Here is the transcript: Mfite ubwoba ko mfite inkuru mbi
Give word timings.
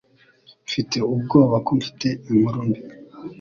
Mfite 0.65 0.97
ubwoba 1.13 1.55
ko 1.65 1.71
mfite 1.79 2.07
inkuru 2.29 2.59
mbi 2.67 2.81